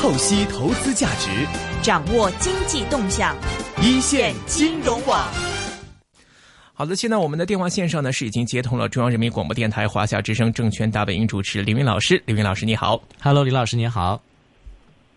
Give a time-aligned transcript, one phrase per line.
[0.00, 1.28] 透析投资价值，
[1.82, 3.36] 掌握经济动向，
[3.82, 5.26] 一线金融网。
[6.72, 14.22] 好的，现在我们的电话线上呢是已经接通了中央人民广播电台华夏之声证券大本营主持李云老师，李云老师你好，Hello，李老师你好。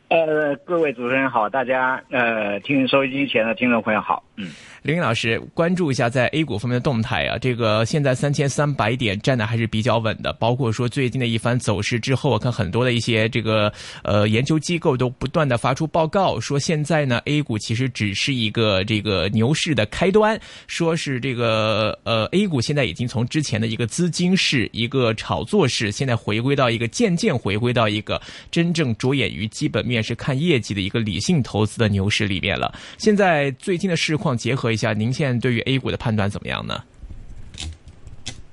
[0.08, 4.50] 呃，各位主持人好，大家呃，听收音机前的听众朋友好，嗯。
[4.84, 7.38] 林云老师，关注一下在 A 股方面的动态啊。
[7.38, 13.72] 这个现在三千三百点站的还是比较稳的，包括说最近的一番走势之后，我看很多的一些这个
[14.04, 28.20] 呃研究机构都不断的发出报告，说现在呢 A 股其实只是一个这个牛市的开端，说是这个呃 A 股现在已经从之前的一个资金市、一个炒作市，现在回归到一个渐渐回归到一个
[28.50, 32.74] 真正着眼于基本面是看业绩的一个理性投资的牛市里面了。
[32.98, 34.72] 现在最近的市况结合。
[34.72, 36.82] 一下，您现在对于 A 股的判断怎么样呢？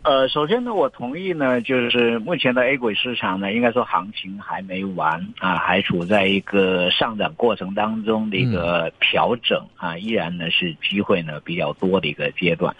[0.03, 12.75] 呃，首先呢，我同意呢，就是目前的 A 股市场呢，应该说行情还没完啊，还处在一个上涨过程当中的一个调整啊，依然呢是机会呢比较多的一个阶段。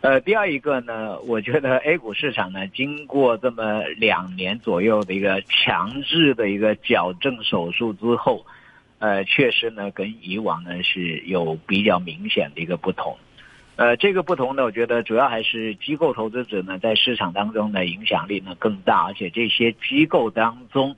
[0.00, 8.44] 呃，第二一个呢，我觉得 A 股市场呢，经过这么两年左右的一个强制的一个矫正手术之后。
[8.98, 13.18] 呃，确实呢，跟以往呢是有比较明显的一个不同。
[13.76, 20.96] 呃，这个不同呢，我觉得主要还是机构投资者呢在市场当中的影响力呢更大，而且这些机构当中，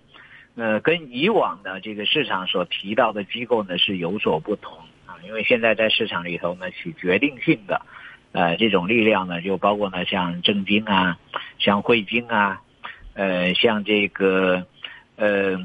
[0.54, 5.18] 呃，跟以往的这个市场所提到的机构呢是有所不同啊。
[5.26, 7.82] 因为现在在市场里头呢起决定性的，
[8.30, 11.18] 呃，这种力量呢就包括呢像证金啊，
[11.58, 12.60] 像汇金啊，
[13.14, 14.64] 呃，像这个
[15.16, 15.58] 呃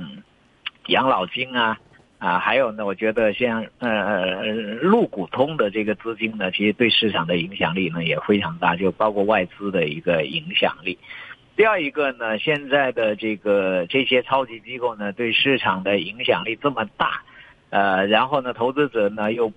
[0.87, 1.77] 养老金啊。
[2.23, 4.45] 啊，还有呢，我觉得像呃
[4.81, 10.97] 陆股通的这个资金呢，其实对市场的影响力呢也非常大，就包括外资的一个影响力。
[11.57, 17.23] 第二一个呢，现在的这个这些超级机构呢，对市场的影响力这么大，
[17.71, 19.51] 呃，然后呢，投资者呢又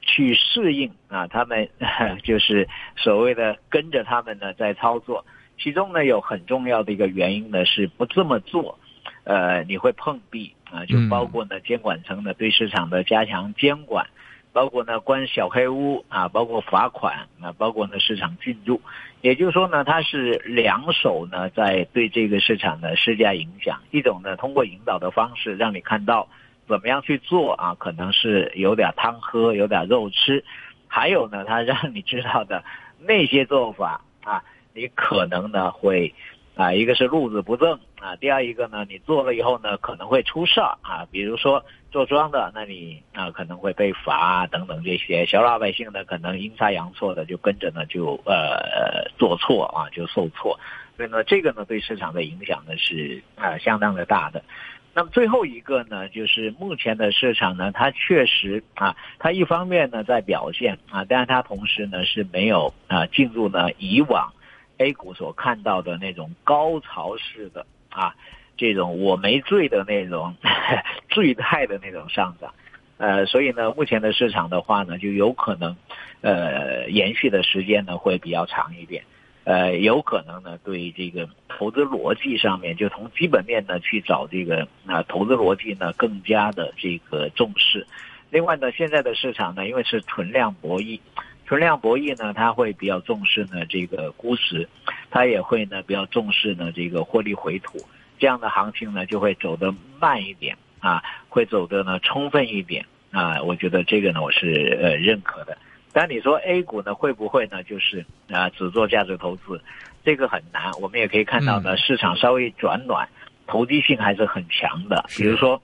[0.00, 1.68] 去适应啊，他们
[2.24, 5.24] 就是所谓的跟着他们呢在操作，
[5.60, 8.80] 其中呢有很重要的一个原因呢是不这么做，
[9.22, 10.52] 呃，你会碰壁。
[10.74, 14.08] 啊，就包括呢监管层呢对市场的加强监管，
[14.52, 18.80] 包括呢关小黑屋啊，包括罚款啊，包括呢市场进入，
[19.20, 23.80] 也就是说呢，它是两手呢在对这个市场呢施加影响。
[23.92, 26.26] 一种呢通过引导的方式让你看到
[26.66, 30.42] 怎么样去做啊，可能是有点汤喝，有点肉吃；
[30.88, 32.64] 还有呢，它让你知道的
[32.98, 34.42] 那些做法啊，
[34.74, 36.12] 你可能呢会。
[36.56, 50.60] 啊，一个是路子不正啊，第二一个呢，你做了以后呢，可能会出事儿啊，比如说做庄的，那你啊可能会被罚等等这些，小老百姓呢可能阴差阳错的就跟着呢就呃做错啊就受挫，
[50.98, 54.44] 所以呢这个呢对市场的影响呢是啊相当的大的。
[54.92, 64.30] 那么最后一个呢，就是目前的市场呢，它确实啊，它一方面呢在表现啊，但是它同时呢是没有啊进入呢以往。
[64.78, 68.14] A 股所看到的那种高潮式的啊，
[68.56, 70.34] 这种我没醉的那种
[71.08, 72.52] 醉态的那种上涨，
[72.98, 75.76] 呃，所以呢，目前的市场的话呢，就有可能，
[76.22, 79.04] 呃，延续的时间呢会比较长一点，
[79.44, 87.86] 呃，有可能呢对这个投资逻辑上面，就从基本面呢去找这个啊投资逻辑呢更加的这个重视。
[88.30, 90.98] 另外呢，现在的市场呢，因为是存量博弈。
[91.46, 94.66] 存量博弈呢，它会比较重视呢这个估值，
[95.14, 97.78] 它也会呢比较重视呢这个获利回吐，
[98.18, 105.56] 这样的行情呢就会走得慢一点啊，会走得呢充分一点啊，我觉得这个呢我是呃认可的。
[105.92, 109.62] 但你说 A 股呢会不会呢就是啊只做价值投资，
[110.04, 110.72] 这个很难。
[110.80, 113.08] 我们也可以看到呢市场稍微转暖，
[113.46, 115.04] 投机性还是很强的。
[115.16, 115.62] 比如说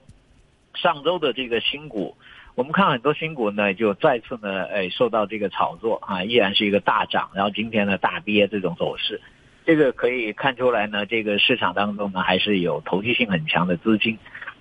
[0.75, 2.15] 上周的这个新股。
[2.53, 9.21] 我们看很多新股呢，就再次呢，哎，受到这个炒作啊，依然是一个大涨，然后今天呢大跌这种走势，
[9.65, 14.17] 这个可以看出来呢，这个市场当中呢还是有投机性很强的资金，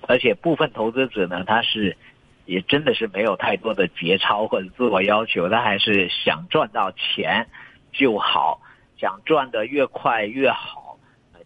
[0.06, 1.97] 而且部分投资者呢，他是
[2.44, 7.48] 也真的是没有太多的节操或者自我要求，他还是想赚到钱
[7.92, 8.60] 就好，
[8.98, 10.98] 想赚得越快越好，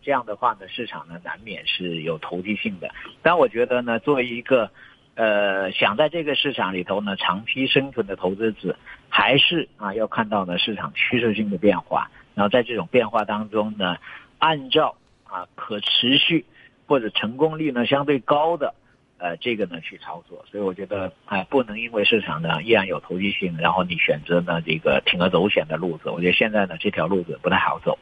[0.03, 2.91] 这样的话呢，市场呢难免是有投机性的，
[3.23, 4.71] 但我觉得呢，作为一个。
[5.17, 8.77] 呃，想在这个市场里头呢长期生存的投资者，
[9.09, 13.97] 还是啊要看到呢市场趋势性的变化，然后在这种变化当中呢，
[14.39, 16.45] 按照啊可持续
[16.87, 18.75] 或者成功率呢相对高的
[19.19, 20.45] 呃这个呢去操作。
[20.51, 26.11] 所以我觉得啊不能因为市场呢依然有投机性，然后你选择呢这个铤而走险的路子。
[26.11, 27.99] 我觉得现在呢这条路子不太好走。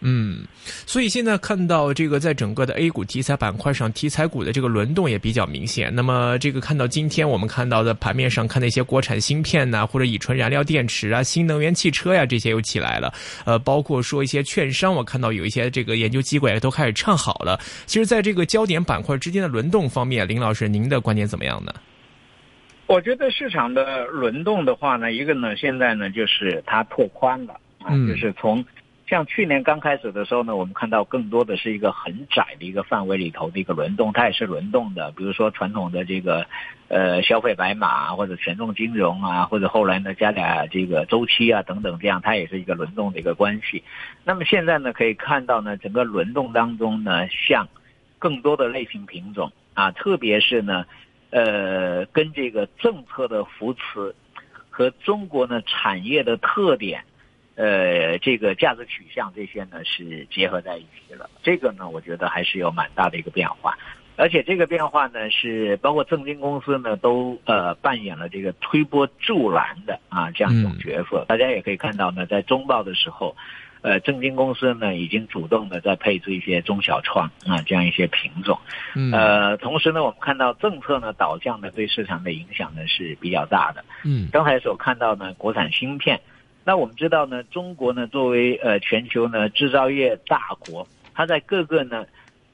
[0.00, 0.46] 嗯，
[0.86, 5.92] 所以现在看到这个在整个的 A 股题材板块上，题材股的这个轮动也比较明显。
[5.92, 13.12] 那么这个看到今天我们看到的盘面上，看那些国产芯片呐、或者乙醇燃料电池啊、新能源汽车呀、这些又起来了。
[13.44, 17.58] 呃，包括说一些券商，我看到有一些这个研究机构也都开始唱好了。
[17.86, 21.72] 其实，在这个焦点板块之间的轮动方面，林老师您的观点怎么样呢？
[22.86, 28.64] 我觉得市场的轮动的话呢，一个呢，现在呢就是它拓宽了啊，嗯就是从
[29.08, 36.46] 像去年刚开始的时候呢，我们看到更多的是一个很窄的一个范围里头的一个轮动，它也是轮动的，比如说传统的这个
[36.88, 43.82] 呃消费白马或者权重金融啊，或者后来呢加点这个周期啊等等，这样它也是一个轮动的一个关系。
[44.24, 47.66] 那么现在呢，可以看到呢，整个轮动当中呢，像
[48.18, 50.84] 更多的类型品种啊，特别是呢，
[51.30, 54.14] 呃，跟这个政策的扶持
[54.68, 57.02] 和中国呢产业的特点，
[57.58, 61.28] 呃，这个价值取向这些呢是结合在一起了。
[61.42, 63.76] 这个呢，我觉得还是有蛮大的一个变化，
[64.16, 71.24] 而且这个变化呢是包括证金公司呢都呃扮演了这个推波助澜的啊这样一种角色。
[71.26, 73.36] 大家也可以看到呢，在中报的时候。
[73.80, 78.58] 呃，证金公司呢已经主动的在配置一些中小创啊这样一些品种，
[78.96, 83.84] 嗯呃，同时呢，我们看到政策呢导向呢对市场的影响呢是比较大的。
[84.04, 86.20] 嗯刚才所看到呢，国产芯片，
[86.68, 92.04] 那我们知道呢，中国呢作为呃全球呢制造业大国，它在各个呢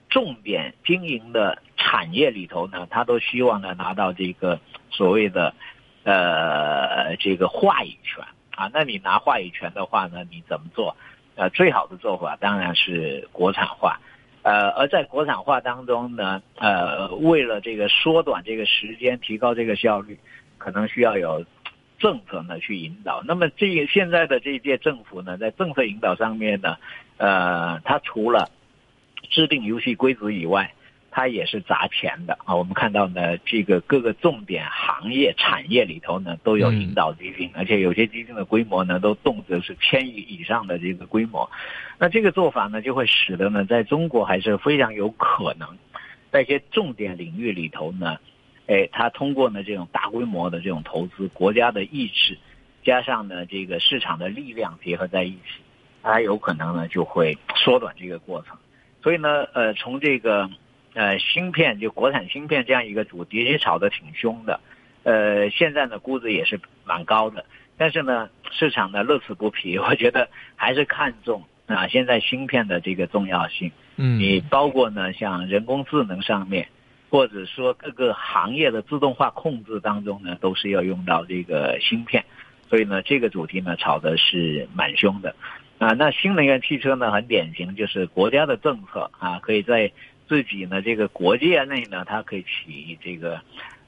[0.08, 5.52] 重点经营的产业里头呢，它都希望呢拿到这个所谓的
[6.04, 8.24] 呃这个话语权
[8.54, 8.70] 啊。
[8.72, 10.96] 那你拿话语权的话呢，你怎么做？
[11.34, 13.98] 呃，最好的做法当然是国产化。
[14.42, 20.16] 呃，而在国产化当中呢，呃，为了这个缩短这个时间，提高这个效率，
[20.56, 21.44] 可能需要有
[21.98, 23.22] 政策呢去引导。
[23.26, 26.76] 那么这个现在的这一届政府呢，在政策引导上面呢，
[27.16, 28.50] 呃，它除了
[29.30, 30.72] 制定游戏规则以外，
[31.10, 32.54] 它也是砸钱的啊。
[32.54, 41.48] 我们看到呢，这个各个重点行业产业里头呢，都有引导基金，而且有些基金的规模呢，都动辄是千亿以上的这个规模。
[41.98, 45.68] 那这个做法呢，就会使得呢，在中国还是非常有可能，
[46.32, 48.18] 在一些重点领域里头呢，
[48.66, 52.38] 哎，它通过呢这种大规模的这种投资，国家的意志，
[52.82, 55.62] 加上呢这个市场的力量结合在一起，
[56.02, 58.56] 它有可能呢就会缩短这个过程。
[59.02, 60.48] 所以呢，呃，从这个
[60.94, 64.60] 呃芯片就国产芯片这样一个主题也炒得挺凶的，
[65.02, 67.44] 呃，现在呢估值也是蛮高的，
[67.76, 71.44] 但是呢市场呢乐此不疲， 我觉得还是看重。
[71.66, 76.68] 啊，现在芯片的这个重要性，嗯，你包括呢，像人工智能上面，
[77.14, 82.24] 或者说各个行业的自动化控制当中呢，都是要用到这个芯片，
[82.68, 85.32] 所以呢，这个主题呢炒的是蛮凶的，
[85.78, 89.92] 啊，那新能源汽车呢很典型，就是国家的政策啊，可以在
[90.26, 93.40] 自己呢这个国界内呢，它可以起这个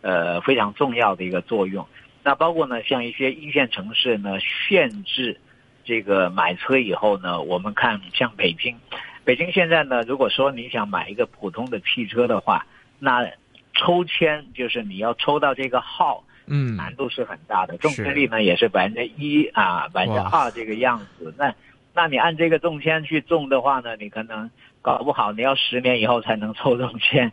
[0.03, 1.85] 呃非常重要的一个作用，
[2.23, 4.39] 那包括呢像一些一线城市呢
[4.69, 5.41] 限制。
[5.85, 8.77] 这个买车以后呢，我们看像北京，
[9.25, 12.67] 北京现在呢，如果说你想买一个普通的汽车的话，
[12.99, 13.31] 那
[13.75, 21.35] 抽签就是你要抽到这个号，嗯，难度是很大的，中签率呢也是百分之一啊，百分之二这个样子。
[21.37, 21.55] 那
[21.95, 24.51] 那你按这个中签去中的话呢，你可能
[24.83, 27.33] 搞不好你要十年以后才能抽中签，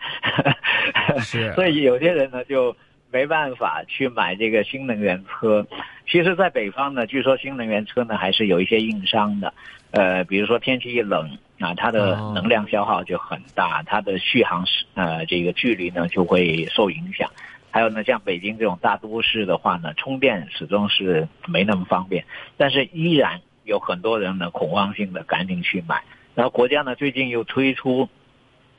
[1.21, 2.75] 是， 所以有些人呢就。
[3.11, 5.67] 没办法去买这个新能源车，
[6.09, 9.53] 其实，在北方呢，据说新能源车呢还是有一些硬伤的，
[9.93, 17.29] 呃，比如说天气一冷啊，它的能量消耗就很大，它的续航时呃这个距离呢就会受影响。
[17.69, 22.25] 还有呢，像北京这种大都市的话呢，充电始终是没那么方便，
[22.57, 26.03] 但是依然有很多人呢恐慌性的赶紧去买。
[26.33, 28.09] 然后国家呢最近又推出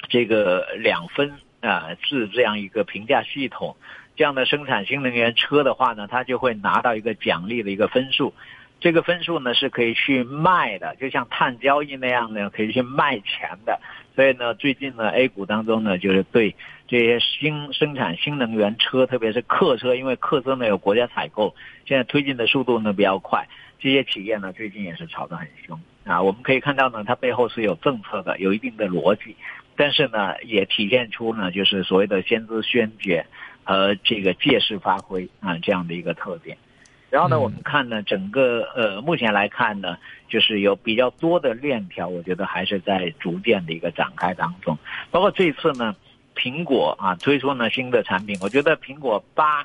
[0.09, 3.77] 这个两分啊制这样一个评价系统。
[4.17, 8.35] 这样的生产新能源车的话呢，它就会拿到一个奖励的一个分数，
[8.85, 13.81] 这个分数呢是可以去卖的，就像碳交易那样的，可以去卖钱的。
[14.15, 16.55] 所以呢，最近呢，A 股当中呢，就是对
[16.87, 21.55] 这些新生产新能源车，特别是客车，因为客车呢有国家采购，
[21.87, 23.49] 现在推进的速度呢比较快，
[23.79, 26.21] 这些企业呢最近也是炒得很凶啊。
[26.21, 29.35] 我们可以看到呢，它背后是有政策的，有一定的逻辑，
[29.77, 33.25] 但是呢，也体现出呢，就是所谓的先知先觉。
[33.67, 36.59] 和这个借势发挥啊这样的一个特点，
[37.15, 39.97] 然后呢，我们看呢，整个呃目前来看呢，
[40.29, 44.77] 就是有比较多的链条，我觉得还是在逐渐的一个展开当中。
[45.13, 45.95] 包括这次呢，
[46.35, 49.65] 苹果啊推出呢新的产品，我觉得苹果八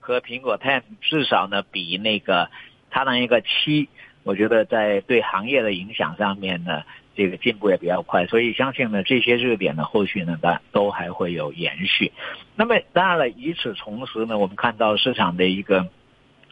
[0.00, 2.50] 和苹果 Ten 至少呢比那个
[2.90, 3.88] 它那一个七，
[4.24, 6.82] 我觉得在对行业的影响上面呢，
[7.14, 12.10] 这个进步也比较快，所以相信呢，这些热点呢，后续呢，它都还会有延续。
[12.56, 15.86] 那么当然了，与此同时呢，我们看到市场的一个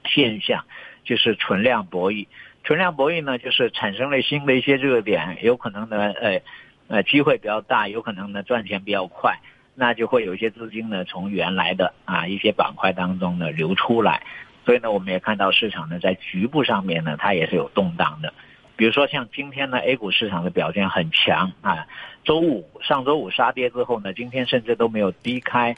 [0.07, 0.65] 现象
[1.05, 2.27] 就是存量博弈。
[2.65, 6.41] 存量博弈呢，就是产生了新的一些热点，有可能呢，呃，
[6.89, 9.39] 呃，机会比较大，有可能呢赚钱比较快，
[9.75, 14.23] 那就会有一些资金呢从原来的啊一些板块当中呢流出来。
[14.65, 18.35] 所以呢，我们也看到市场呢在局部上面呢，它也是有动荡的。
[18.77, 21.87] 比如说像今天呢，A 股市场的表现很强啊。
[22.25, 25.77] 周五上周五杀跌之后呢，今天甚至都没有低开，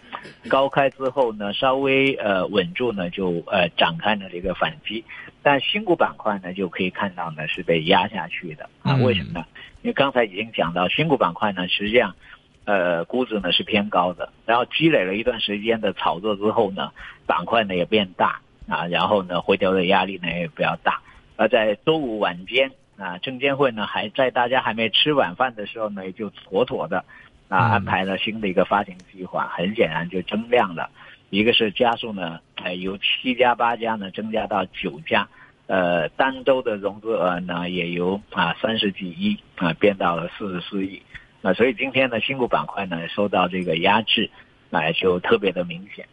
[0.49, 5.05] 高开之后呢，稍微呃稳住呢，就呃展开了这个反击。
[5.43, 8.97] 但新股板块呢，就可以看到呢是被压下去的啊。
[8.97, 9.45] 为什么呢？
[9.83, 12.17] 因为刚才已经讲到新股板块呢，实际上
[12.65, 16.93] 呃估值呢是偏高的，然后积累了一段时间的炒作之后呢，
[17.27, 21.03] 板块呢也变大啊，然后呢回调的压力呢也比较大。
[21.37, 22.73] 而在周五晚间。
[22.99, 27.05] 啊，证监会呢还在大家还没吃晚饭的时候呢，也就妥妥的
[27.49, 30.91] 啊安排了新的一个发行计划，很显然就增量了，
[31.31, 35.29] 一个是加速呢，呃由七家八家呢增加到九家，
[35.69, 41.01] 呃单周的融资额呢也由啊三十几亿啊变到了四十四亿，
[41.41, 44.29] 那所以今天呢新股板块呢受到这个压制，
[44.71, 46.05] 那就特别的明显。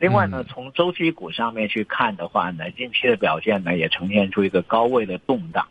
[0.00, 5.64] 另外呢，从周期股上面去看的话呢，近期的表现呢也呈现出一个高位的动荡。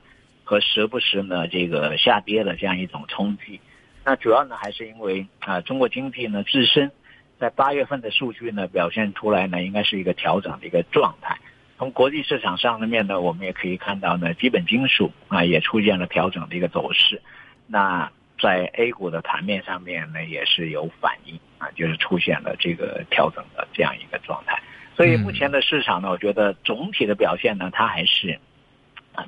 [0.44, 3.60] 和时不时呢这个下跌的这样一种冲击，
[4.04, 6.92] 那主要呢还是因为啊中国经济呢自身
[7.40, 11.38] 在八月份的数据呢表现出来呢应该是一个调整的一个状态。
[11.78, 17.22] 从国际市场上面呢，我们也可以看到呢，基本金属啊也出现了调整的一个走势。
[17.68, 18.10] 那
[18.40, 24.62] 在 A 股的盘面上面呢也是有反应啊，就是出现了这个调整的这样一个状态。
[24.96, 28.40] 所以目前的市场呢，我觉得总体的表现呢，它还是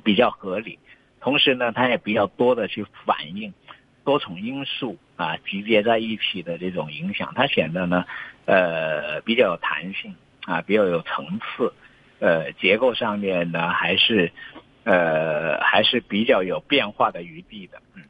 [0.04, 0.78] 比较合理。
[1.26, 3.52] 同时呢，它也比较多的去反映
[4.04, 8.06] 多重因素啊集结在一起的这种影响，它显得呢，
[8.46, 10.14] 呃，比较有弹性
[10.46, 11.74] 啊，比较有层次，
[12.20, 14.32] 呃，结构上面呢还是，
[14.84, 18.04] 呃，还是比较有变化的余地的，嗯。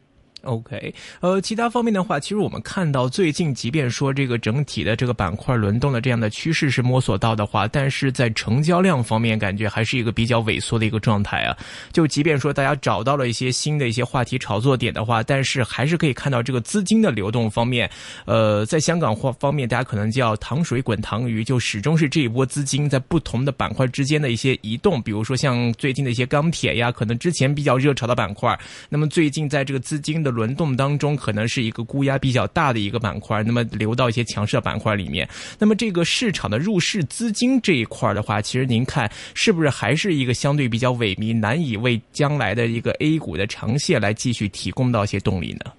[0.46, 11.58] OK，呃，其他方面的话，其实我们看到最近，即便说这个整体的这个板块轮动的这样的趋势是摸索到的话，但是在成交量方面，感觉还是一个比较萎缩的一个状态啊。
[11.92, 17.90] 就即便说大家找到了一些新的一些话题炒作点的话，但是还是可以看到这个资金的流动方面，
[18.26, 28.58] 呃，在香港或方面，大家可能叫糖水滚糖鱼，就始终是这一波资金在不同的板块之间的一些移动，比如说像最近的一些钢铁呀，可能之前比较热炒的板块，
[28.90, 35.28] 那么最近在这个资金的轮动当中，可能是一个估压比较大的一个板块，那么流到一些强势的板块里面。
[35.58, 45.72] 那么这个市场的入市资金这一块的话，其实您看是不是还是一个相对比较萎靡，难以为将来的一个 A 股的长线来继续提供到一些动力呢？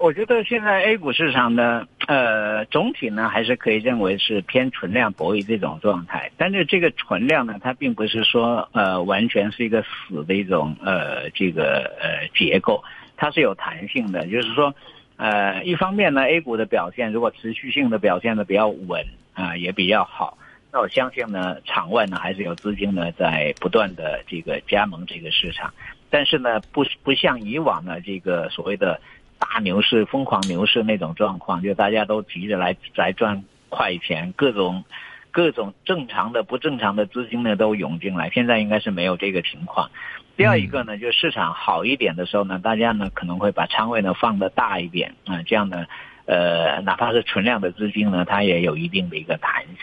[0.00, 6.30] 我觉得现在 A 股市场呢，呃，总体呢还是可以认为是偏存量博弈这种状态。
[6.38, 12.82] 但是这个存量呢，它并不是说呃完全是一个死的一种呃这个呃结构，
[13.14, 14.26] 它是有弹性的。
[14.26, 14.74] 就是说，
[15.18, 19.04] 呃，一方面呢，A 股的表现如果持续性的表现的比较稳
[19.34, 20.38] 啊，也比较好，
[20.72, 25.74] 那我相信呢，场外呢还是有资金呢在不断的这个加盟这个市场。
[26.08, 28.98] 但是呢，不不像以往的这个所谓的。
[29.40, 34.84] 大牛市、疯狂牛市那种状况，就大家都急着来来赚快钱，各种
[35.30, 38.30] 各种正常的、不正常的资金呢都涌进来。
[38.30, 39.90] 现在应该是没有这个情况。
[40.36, 45.86] 第二一个呢，就市场好一点的时候呢，大家呢可能会把仓位呢放的大一点啊，这样呢，
[46.26, 49.76] 呃，哪怕是存量的资金呢，它也有一定的一个弹性。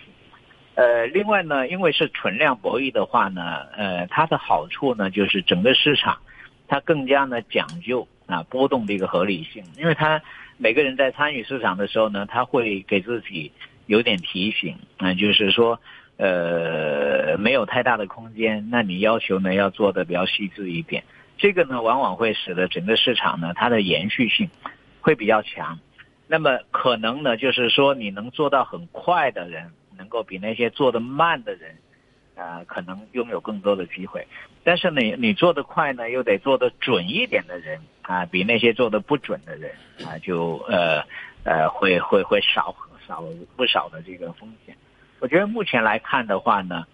[0.75, 6.19] 呃，另外呢，因为是存量博弈的话呢，呃，它的好处呢就是整个市场
[6.67, 8.07] 它更加呢讲究。
[8.27, 10.21] 啊，波动的一个合理性，因为他
[10.57, 13.51] 每个人在参与市场的时候呢，他会给自己
[13.85, 15.79] 有点提醒，啊，就是说，
[16.17, 21.03] 呃，没有太大的空间，那你要求呢要做的比较细致一点，
[21.37, 24.49] 这个呢往往会使得整个市场呢它的延续性
[25.01, 25.79] 会比较强，
[26.27, 31.77] 那么可能呢就是说你能做到很快的人，能够比那些做的慢的人。
[32.39, 34.27] 啊，可能拥有更多的机会，
[34.63, 39.69] 但是你你做得快呢，又得做得准一点的人啊，比那些做的不准的人
[40.03, 41.03] 啊，就呃
[41.43, 42.73] 呃会会会少
[43.05, 43.23] 少
[43.55, 44.75] 不少的这个风险。
[45.19, 46.87] 我觉得目前来看的话呢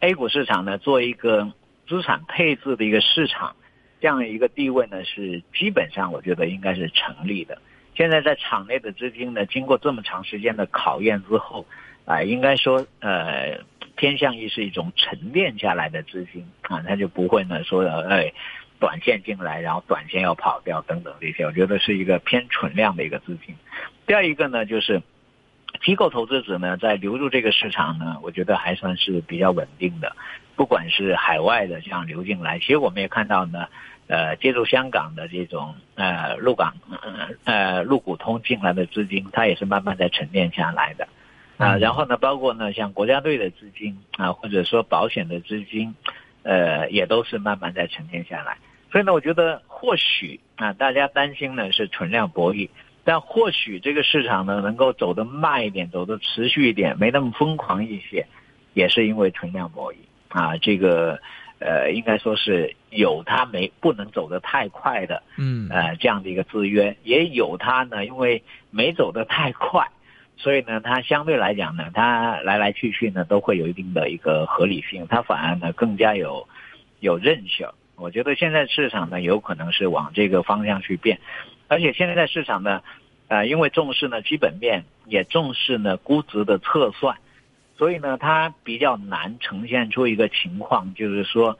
[0.00, 1.50] ，A 股市场呢，做一个
[1.88, 3.56] 资产配置的一个市场，
[4.00, 7.58] 这样一个地位呢，是基本上我觉得应该是成立的。
[7.94, 11.64] 现在在场内的资金呢，经过这么长时间的考验之后，
[12.04, 13.58] 啊，应该说呃。
[13.96, 18.32] 偏向于是一种沉淀下来的资金啊，它就不会呢说哎，
[18.80, 23.54] 短线进来，然后短线要跑掉等等这些，我觉得是一个偏存量的一个资金。
[24.06, 25.02] 第二一个呢，就是
[25.82, 30.16] 机构投资者呢在流入这个市场呢，我觉得还算是比较稳定的。
[30.56, 33.68] 不管是海外的这样流进来，其实我们也看到呢，
[34.08, 36.74] 呃，借助香港的这种呃陆港
[37.44, 41.06] 呃陆股通进来的资金，它也是慢慢在沉淀下来的。
[41.58, 45.94] 啊，然后呢，包括呢，像国家队的资金啊，或者说保险的资金，
[46.42, 48.58] 呃，也都是慢慢在沉淀下来。
[48.90, 52.68] 所以呢，我觉得或许啊，大家担心呢是存量博弈，
[53.04, 58.26] 但或许这个市场呢能够走得慢一点，走得持续一点，没那么疯狂一些，
[58.72, 59.96] 也是因为存量博弈
[60.28, 60.56] 啊。
[60.56, 61.20] 这个
[61.58, 69.86] 呃，应该说是有它没不能走得太快的，嗯，呃，这样的一个制约，也有它呢，因为没走得太快。
[70.36, 76.48] 所以呢，它相对来讲呢，它来来去去呢，都会有一定的一个合理性，它反而呢更加有
[77.00, 77.68] 有韧性。
[77.98, 81.18] 我觉得现在市场呢，有可能是往这个方向去变，
[81.66, 82.82] 而且现在市场呢，
[83.28, 87.16] 呃，因为重视呢基本面，也重视呢估值的测算，
[87.76, 91.58] 所以呢，它比较难呈现出一个情况，就是说。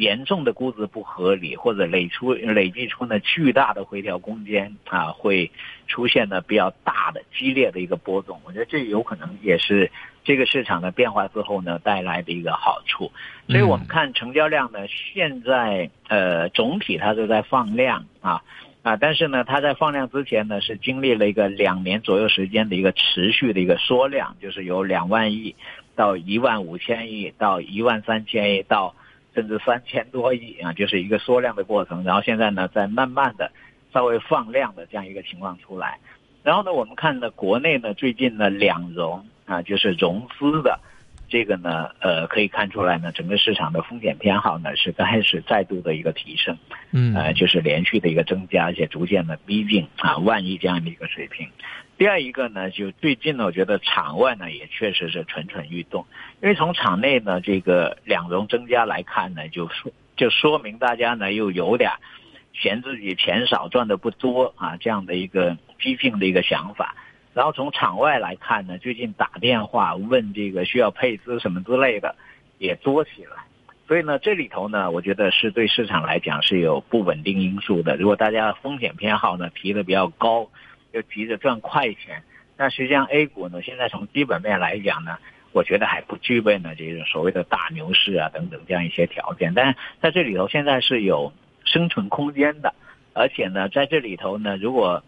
[0.00, 5.50] 严重的估值不合理，或者累出累计出呢巨大的回调空间啊，会
[5.88, 8.40] 出现呢比较大的激烈的一个波动。
[8.46, 9.92] 我觉得这有可能也是
[10.24, 13.12] 这个市场的变化之后呢带来的一个好处。
[13.46, 18.42] 所以我们看成交量呢，现在呃总体它都在放量啊
[18.82, 25.54] 啊，但是呢它在放量之前呢是经历了一个两年左右时间的一个持续的一个缩量，就是由两万亿
[25.94, 28.94] 到一万五千亿到一万三千亿到。
[29.34, 32.02] 甚至三千多亿啊，就是一个缩量的过程。
[32.04, 33.50] 然后现在呢，在慢慢的
[33.92, 35.98] 稍微放量的这样一个情况出来。
[36.42, 40.80] 然后呢，我们看呢，国内呢最近呢两融啊，就是融资的
[41.30, 46.58] 这个呢，呃，可以看出来呢，整个市场的风险偏好呢是开始再度的一个提升，
[46.90, 51.48] 嗯，呃，就是连续的一个增加，而且逐渐的逼近啊万亿这样的一个水平。
[51.96, 56.04] 第二一个呢，就最近呢，我觉得场外呢也确实是蠢蠢欲动，
[56.42, 61.92] 因为从场内呢这个两融增加来看呢，就说就说明大家呢又有点
[62.52, 66.96] 嫌自己钱少赚的不多啊这样的一个激进的一个想法。
[67.34, 72.14] 然后从场外来看呢，最近打电话问这个需要配资什么之类的
[72.58, 73.44] 也多起来，
[73.88, 77.96] 所以呢这里头呢，我觉得是对市场来讲是有不稳定因素的。
[77.96, 80.48] 如果大家风险偏好呢提的比较高。
[80.92, 82.24] 又急着赚快钱，
[82.56, 85.18] 但实际上 A 股呢，现在从基本面来讲呢，
[85.52, 89.54] 我觉得还不具备呢这种所谓的大牛市啊等等这样一些条件。
[89.54, 91.32] 但是在这里头现在是有
[91.64, 92.74] 生存空间的，
[93.14, 95.04] 而且呢，在这里头呢，如果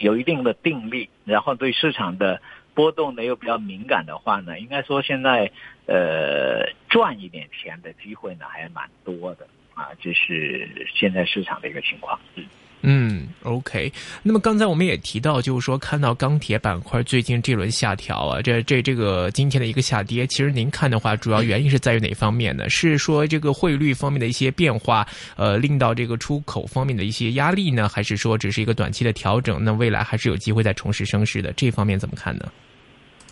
[0.00, 2.42] 有一定的定力，然后对市场的
[2.74, 5.52] 波动呢又比较敏感的话呢，应该说现在
[5.86, 12.18] 呃赚一点钱的机会呢还蛮多的啊，这是现在市场的一个情况。
[12.34, 12.44] 嗯。
[12.82, 13.92] 嗯，OK。
[14.22, 22.68] 那么刚才我们也提到，就是说看到钢铁板块最近这轮下调啊，这这这个今天的一个下跌，其实您看的话，主要原因是在于哪方面呢？
[22.70, 27.88] 是说这个汇率方面的一些变化，呃，令到这个出口方面的一些压力呢？
[27.88, 29.62] 还是说只是一个短期的调整？
[29.62, 31.52] 那未来还是有机会再重拾升势的？
[31.52, 32.50] 这方面怎么看呢？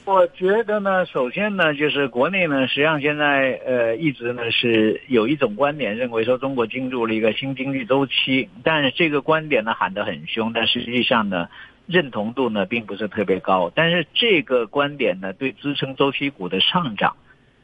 [0.09, 11.51] 我觉得呢，首先呢，就是国内呢，实际上现在呃一直呢是有一种观点，认为说中国进入了一个新经济周期，但是这个观点呢喊得很凶，但实际上呢
[11.87, 13.71] 认同度呢并不是特别高。
[13.75, 17.15] 但是这个观点呢对支撑周期股的上涨，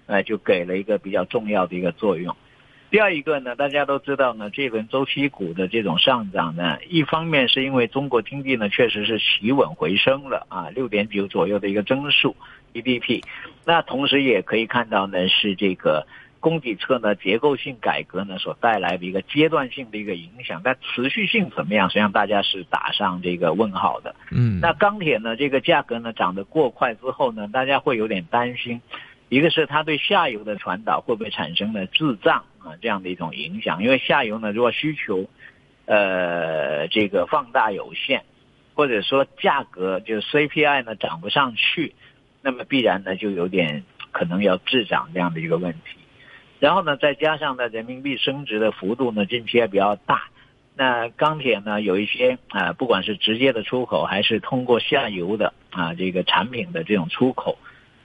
[0.04, 2.36] 呃就给了一个比较重要的一个作用。
[2.94, 12.36] 第二一个呢，大家都知道呢，这轮周期股的这种上涨呢，一方面是因为中国经济呢确实是企稳回升了啊，六点九左右的一个增速
[12.72, 13.24] GDP，
[13.66, 16.06] 那同时也可以看到呢，是这个
[16.38, 24.14] 供给侧呢结构性改革呢所带来的一个阶段性的一个影响，但持续性怎么样，实际上大家是打上这个问号的。
[24.30, 28.80] 嗯，那钢铁呢这个价格呢涨得过快之后呢，大家会有点担心。
[29.28, 33.82] 一个是它对下游的传导会不会产生呢滞胀啊这样的一种影响？
[33.82, 35.28] 因为下游呢，如果需求，
[35.86, 38.22] 呃，这个放大有限，
[38.74, 41.94] 或者说价格就是 CPI 呢涨不上去，
[42.42, 45.98] 那么必然呢就有点可能要滞涨这样的一个问题。
[46.60, 50.28] 然后呢，再加上呢人民币升值的幅度呢近期也比较大，
[50.76, 57.58] 那钢铁呢有一些啊，不管是直接的出口还是通过下游的啊这个产品的这种出口。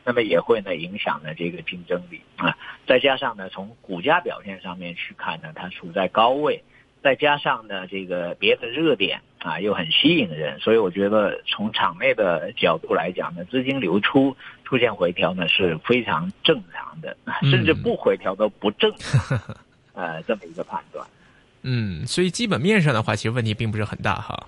[0.10, 6.64] 那么也会呢影响呢这个竞争力啊，再加上呢从股价表现上面去看呢，它处在高位，
[7.04, 17.16] 再加上呢这个别的热点啊又很吸引人，所以我觉得从场内的角度来讲呢，资金流出出现回调呢是非常正常的，
[17.52, 19.40] 甚至不回调都不正常，
[19.94, 21.06] 呃这么一个判断。
[21.62, 24.48] 嗯，所以基本面上的话，其实问题并不是很大哈。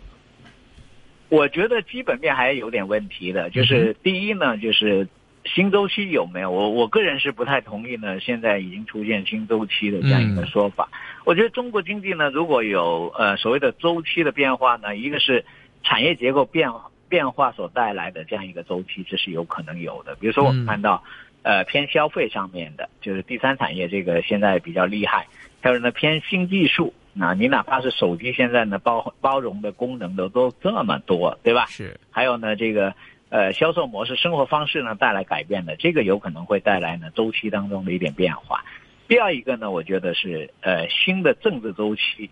[1.30, 5.08] 我觉得基本面还有点问题的，就是第一呢，就是
[5.44, 6.52] 新周期有没有？
[6.52, 8.20] 我我个人是不太同意呢。
[8.20, 10.88] 现在已经出现新周期的这样一个说法。
[11.26, 15.44] 我觉得中国经济呢，如果有呃所谓的周期的变化呢，一个是
[15.84, 16.70] 产业结构变
[17.10, 20.16] 变化所带来的这样一个周期，这是有可能有的。
[20.16, 21.04] 比如说我们看到
[21.42, 25.28] 呃偏消费上面的，就是第三产业这个现在比较厉害，
[25.62, 26.94] 还有呢偏新技术。
[27.14, 31.66] 那你哪怕是手机现在呢包包容的功能都都这么多，对吧？
[31.68, 32.00] 是。
[32.10, 32.96] 还有呢，这个
[33.32, 38.64] 呃销售模式、生活方式呢带来改变的，这个有可能会带来呢周期当中的一点变化。
[39.08, 42.30] 第二一个呢，我觉得是呃新的政治周期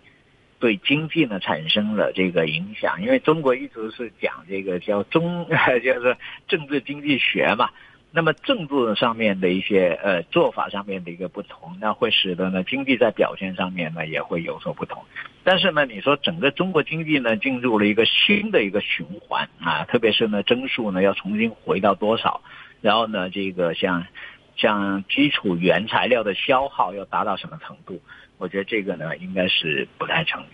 [0.60, 5.48] 对经济呢产生了这个影响，因为中国一直是讲这个叫中
[5.84, 6.16] 就是
[6.48, 7.70] 政治经济学嘛。
[8.12, 15.04] 那么政治上面的一些呃做法上面的一个不同，那会使得呢经济在表现上面呢也会有所不同。
[15.44, 22.42] 但是呢，你说整个中国经济呢进入了一个新的一个循环啊，特别是呢增速呢要重新回到多少，
[22.82, 24.06] 然后呢这个像
[24.56, 28.02] 像基础原材料的消耗要达到什么程度，
[28.38, 30.46] 我觉得这个呢应该是不太成立。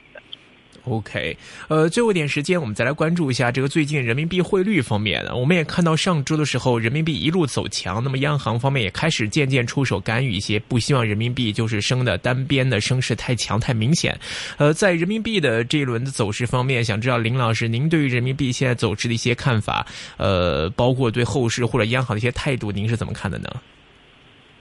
[0.86, 1.36] OK，
[1.68, 5.26] 呃，最后一点时间，我们再来关注一下这个最近人民币汇率方面。
[5.34, 14.18] 我们也看到上周的时候，人民币一路走强，那么央行方面也开始渐渐出手干预一些，不希望人民币就是升的单边的升势太强太明显。
[14.58, 19.86] 呃，在人民币的这一轮的走势方面，想知道林老师您对于人民币现在走势的一些看法，
[20.18, 23.50] 呃，包括对后市或者央行的一些态度，您是怎么看的呢？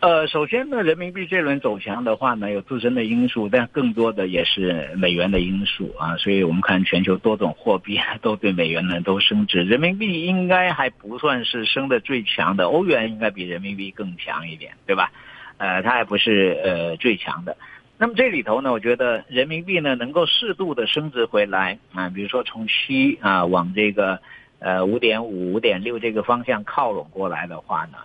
[0.04, 6.18] 呃，首先呢，人民币这轮走强的话呢，有自身的因素，但更多的也是美元的因素啊。
[6.18, 15.10] 所以我们看全球多种货币都对美元呢都升值，人民币应该还不算是升的最强的，欧元应该比人民币更强一点，对吧？
[15.56, 17.56] 呃，它还不是呃最强的。
[17.96, 24.20] 那么这里头呢，我觉得人民币呢能够适度的升值回来啊，比如说从七啊往这个
[24.58, 27.96] 呃五点五、五点六这个方向靠拢过来的话呢。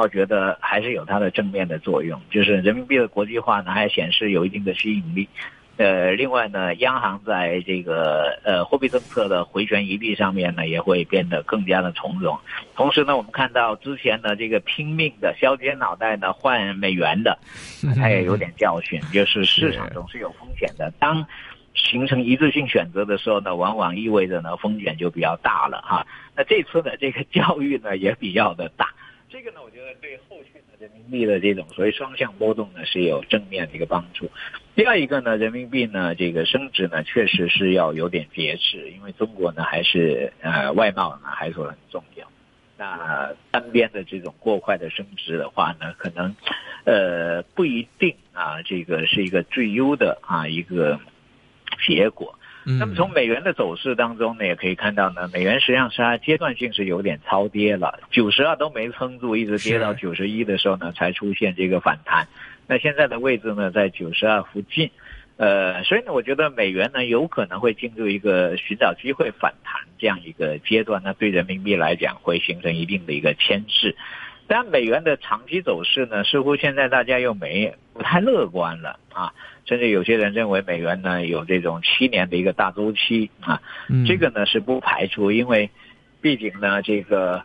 [0.00, 5.28] 我觉得还是有它的正面的作用，就是人民币的国际化呢，还显示有一定的吸引力。
[5.78, 12.38] 呃，另外呢，央行在这个呃货币政策的回旋余地上面呢，也会变得更加的从容。
[12.74, 17.38] 同时呢，我们看到之前呢这个拼命的削尖脑袋呢换美元的，
[17.94, 20.90] 他也有点教训，就是市场总是有风险的。
[20.98, 21.26] 当
[21.74, 26.06] 形成一致性选择的时候呢，往往意味着呢风险就比较大了哈。
[26.34, 28.88] 那这次的这个教育呢也比较的大。
[29.28, 34.30] 这个呢，我觉得对后续的人民币的这种所谓双向波动呢是有正面的一个帮助。
[34.76, 42.26] 第二一个呢，人民币呢这个升值呢确实是要有点节制，因为中国呢还是呃外贸呢还是很重要。
[42.78, 46.36] 那单边的这种过快的升值的话呢，可能
[46.84, 51.00] 呃不一定啊，这个是一个最优的啊一个
[51.86, 52.38] 结果。
[52.68, 62.26] 那么从美元的走势当中呢，也可以看到呢，美元实际上是它阶段性是有点超跌了，九十二都没撑住，一直跌到九十一的时候呢，才出现这个反弹。
[62.66, 64.90] 那现在的位置呢，在九十二附近，
[65.36, 73.94] 呃，所以呢，我觉得美元呢有可能会进入一个寻找机会反弹这样一个阶段，那对人民币来讲会形成一定的一个牵制。
[74.48, 79.32] 但美元的长期走势呢，似乎现在大家又没不太乐观了啊，
[79.66, 83.60] 甚至有些人认为美元呢有这种七年的一个大周期啊，
[84.06, 85.70] 这个呢是不排除，因为
[86.20, 87.42] 毕竟呢这个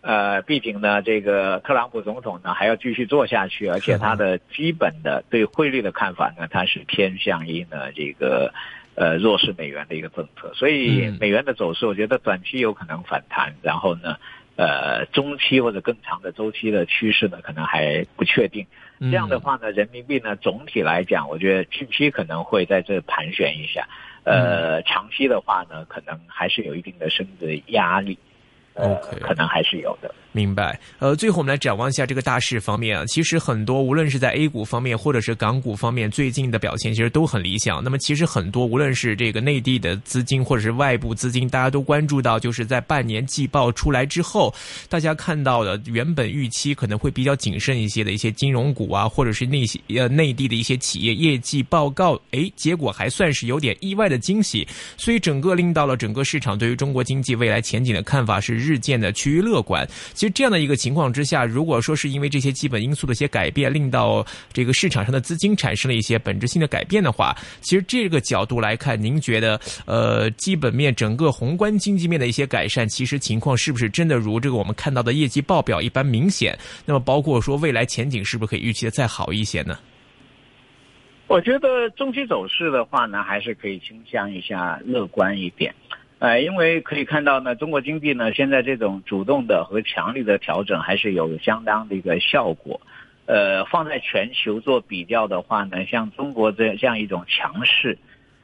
[0.00, 8.52] 呃，毕竟呢这个特朗普总统呢还要继续做下去，而且他的基本的对汇率的看法呢，他是偏向于呢这个
[8.96, 14.16] 呃弱势美元的一个政策，所以美元的走势，我觉得短期有可能反弹，然后呢。
[14.56, 18.66] 呃，中期或者更长的周期的趋势呢，可能还不确定。
[19.00, 23.88] 这样的话呢，人民币呢，总体来讲，我觉得近期可能会在这盘旋一下。
[24.22, 28.18] 呃，长期的话呢，可能还是有一定的升值压力。
[28.74, 30.12] OK，可能还是有的。
[30.32, 30.78] 明白。
[30.98, 33.04] 呃，最后我们来展望一下这个大势方面啊。
[33.06, 37.82] 其实很多，无论是在 A 股方面，或者是港股方面，最近的表现其实都很理想。
[37.84, 44.52] 那么，其实很多，无论是这个内地的资金，或者是外部资金，大家都关注到，就是在半年季报出来之后，
[44.88, 54.66] 大家看到的原本预期可能会比较谨慎一些的一些金融股啊，或者是那些呃内地的一些企业业绩报告，哎，结果还算是有点意外的惊喜。
[54.96, 59.86] 所以，整个令到了整个市场对于中国经济未来前景的看法是日渐的趋于乐观。
[60.14, 76.58] 其实这样的一个情况之下，如果说是因为这些基本因素的一些改变，令到这个市场上的资金产生了一些本质性的改变的话，其实这个角度来看，您觉得呃基本面整个宏观经济面的一些改善，其实情况是不是真的如这个我们看到的业绩报表一般明显？
[76.86, 79.78] 那么包括说未来前景是不是可以预期的再好一些呢？
[81.26, 85.74] 我觉得中期走势的话呢，还是可以倾向一下乐观一点。
[86.24, 92.80] 呃，因为可以看到呢，中国经济呢现在这种主动的和强力的调整还是有相当的一个效果。
[93.26, 97.98] 呃，放在全球做比较的话呢，像中国这这样一种强势，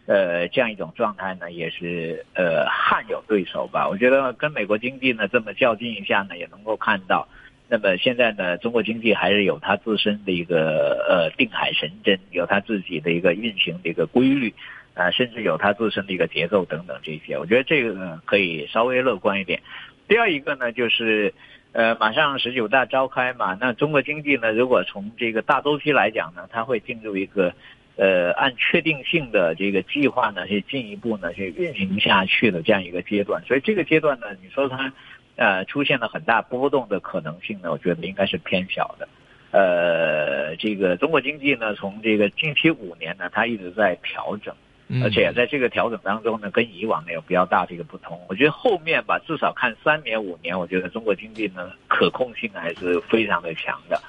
[0.05, 3.89] 呃，这样一种状态呢，也是呃罕有对手吧。
[3.89, 7.29] 我觉得跟美国经济呢这么较劲一下呢，也能够看到。
[7.67, 14.53] 那么现在呢，中国经济还是有它自身的一个呃定海神针，有它自己的一个运行的一个规律，
[15.01, 17.39] 啊，甚至有它自身的一个节奏等等这些。
[17.39, 19.61] 我觉得这个呢可以稍微乐观一点。
[20.07, 21.33] 第二一个呢，就是
[21.73, 27.55] 呃马上十九大召开嘛，那中国经济呢，如果从这个大周期来讲呢，它会进入一个
[27.97, 33.43] 呃按确定性的这个计划呢，去进一步呢去运行下去的这样一个阶段。
[33.47, 34.93] 所以这个阶段呢，你说它。
[35.37, 39.09] 呃，出现了很大波动的可能性呢，我觉得应该是偏小的。
[39.53, 44.55] 呃，这个中国经济呢，从这个近期五年呢，它一直在调整，
[45.03, 48.21] 而且在这个调整当中呢，跟以往呢有比较大的一个不同。
[48.29, 54.03] 我觉得后面吧，至少看三年五年，我觉得中国经济呢可控性还是非常的强的。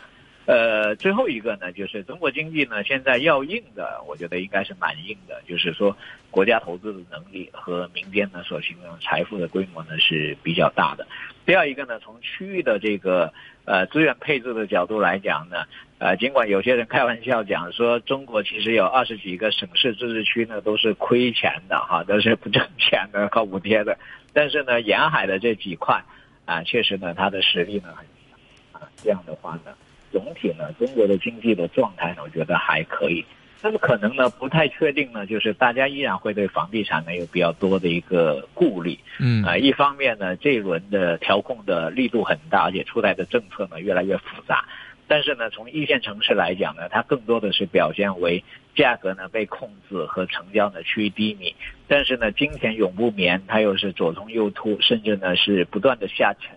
[0.48, 5.96] 呃，最后一个呢，就是中国经济呢现在要硬的，我觉得应该是蛮硬的，就是说
[6.32, 11.08] 国家投资的能力和民间呢所形成财富的规模呢是比较大的。
[11.46, 13.32] 第二一个呢，从区域的这个
[13.66, 15.66] 呃资源配置的角度来讲呢，
[16.02, 23.96] 呃，尽管有些人开玩笑讲说中国其实有二十几个省市自治区呢都是亏钱的哈，都是不挣钱的靠补贴的，
[24.34, 26.04] 但是呢沿海的这几块
[26.46, 29.74] 啊，确实呢它的实力呢很强啊，这样的话呢。
[30.12, 33.24] 总体呢，中国的经济的状态呢，我觉得还可以。
[33.62, 38.98] 但是可能呢，不太确定呢，就是大家依然会对房地产呢有比较多的一个顾虑。
[39.20, 44.66] 嗯啊，一方面呢，这一轮的调控的力度很大，而且出台的政策呢越来越复杂。
[45.12, 48.46] 但是呢，从一线城市来讲呢，它更多的是表现为
[48.76, 51.54] 价格呢被控制和成交呢趋于低迷。
[51.86, 56.56] 但是呢，金钱永不眠，它又是左冲右突，甚至呢是不断的下沉。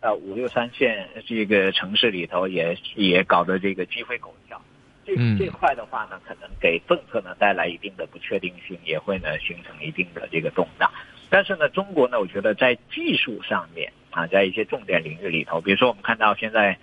[0.00, 4.60] 啊，五六三线这个城市里头也也搞得这个鸡飞狗跳，
[5.06, 10.90] 这这块的话呢，可能给政策呢带来一定的不确定性，也会呢形成一定的这个动荡。
[11.30, 16.76] 但是呢，中国呢，我觉得在技术上面啊，在一些重点领域里头，比如说我们看到现在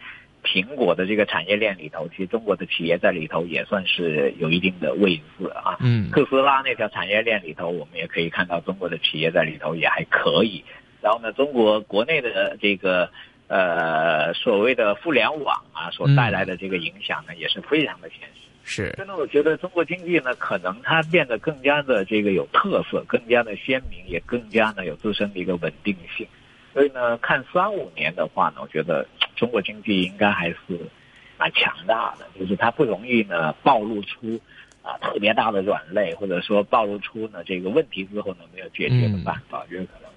[0.51, 5.77] 苹果的这个产业链里头，其实中国的企业在里头也算是有一定的位置啊。
[5.79, 10.63] 嗯，特斯拉那条产业链里头，我们也可以看到中国的企业在里头也还可以。
[11.01, 13.12] 然后呢，中国国内的这个
[13.47, 18.39] 呃所谓的互联网啊，所带来的这个影响呢，也是非常的现实。
[18.63, 26.27] 是，真的，我觉得中国经济呢，可能它变得更加的这个有特色，更加的鲜明，也更加呢有自身的一个稳定性。
[26.71, 29.07] 所以呢，看三五年的话呢，我觉得
[29.39, 30.58] 中国经济应该还是
[31.38, 34.39] 蛮强大的，就是它不容易呢暴露出
[34.82, 40.10] 啊特别大的软肋，或者说暴露出呢这个问题之后呢没有解决的办法，我觉得可能。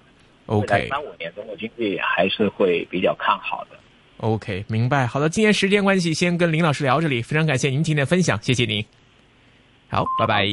[0.47, 3.77] OK，三五年中国经济还是会比较看好的。
[4.17, 5.07] OK，明白。
[5.07, 7.21] 好的，今天时间关系，先跟林老师聊这里。
[7.21, 8.85] 非常感谢您今天的分享，谢谢您。
[9.89, 10.45] 好，拜拜。